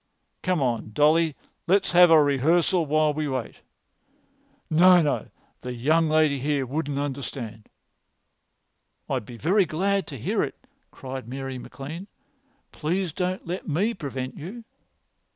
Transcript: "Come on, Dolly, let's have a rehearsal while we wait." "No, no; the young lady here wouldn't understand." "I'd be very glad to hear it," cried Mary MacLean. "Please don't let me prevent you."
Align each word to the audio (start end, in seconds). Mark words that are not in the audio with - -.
"Come 0.41 0.63
on, 0.63 0.93
Dolly, 0.93 1.35
let's 1.67 1.91
have 1.91 2.09
a 2.09 2.23
rehearsal 2.23 2.87
while 2.87 3.13
we 3.13 3.27
wait." 3.27 3.57
"No, 4.67 4.99
no; 4.99 5.27
the 5.61 5.75
young 5.75 6.09
lady 6.09 6.39
here 6.39 6.65
wouldn't 6.65 6.97
understand." 6.97 7.69
"I'd 9.07 9.27
be 9.27 9.37
very 9.37 9.65
glad 9.65 10.07
to 10.07 10.17
hear 10.17 10.41
it," 10.41 10.55
cried 10.89 11.27
Mary 11.27 11.59
MacLean. 11.59 12.07
"Please 12.71 13.13
don't 13.13 13.45
let 13.45 13.67
me 13.67 13.93
prevent 13.93 14.35
you." 14.35 14.63